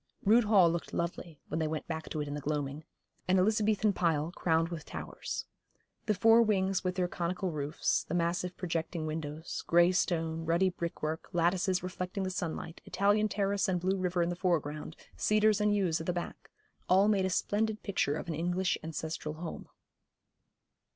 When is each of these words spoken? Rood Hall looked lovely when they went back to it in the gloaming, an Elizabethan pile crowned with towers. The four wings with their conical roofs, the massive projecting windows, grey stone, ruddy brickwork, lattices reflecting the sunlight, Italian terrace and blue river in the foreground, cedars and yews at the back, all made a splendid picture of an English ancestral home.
Rood 0.25 0.45
Hall 0.45 0.67
looked 0.71 0.95
lovely 0.95 1.39
when 1.47 1.59
they 1.59 1.67
went 1.67 1.85
back 1.87 2.09
to 2.09 2.21
it 2.21 2.27
in 2.27 2.33
the 2.33 2.41
gloaming, 2.41 2.85
an 3.27 3.37
Elizabethan 3.37 3.93
pile 3.93 4.31
crowned 4.31 4.69
with 4.69 4.83
towers. 4.83 5.45
The 6.07 6.15
four 6.15 6.41
wings 6.41 6.83
with 6.83 6.95
their 6.95 7.07
conical 7.07 7.51
roofs, 7.51 8.03
the 8.03 8.15
massive 8.15 8.57
projecting 8.57 9.05
windows, 9.05 9.63
grey 9.67 9.91
stone, 9.91 10.43
ruddy 10.43 10.71
brickwork, 10.71 11.29
lattices 11.33 11.83
reflecting 11.83 12.23
the 12.23 12.31
sunlight, 12.31 12.81
Italian 12.85 13.29
terrace 13.29 13.67
and 13.67 13.79
blue 13.79 13.95
river 13.99 14.23
in 14.23 14.29
the 14.29 14.35
foreground, 14.35 14.95
cedars 15.17 15.61
and 15.61 15.75
yews 15.75 15.99
at 15.99 16.07
the 16.07 16.13
back, 16.13 16.49
all 16.89 17.07
made 17.07 17.25
a 17.27 17.29
splendid 17.29 17.83
picture 17.83 18.15
of 18.15 18.27
an 18.27 18.33
English 18.33 18.79
ancestral 18.83 19.35
home. 19.35 19.67